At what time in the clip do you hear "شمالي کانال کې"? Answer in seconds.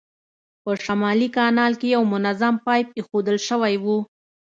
0.85-1.87